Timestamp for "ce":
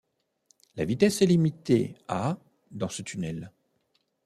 2.89-3.03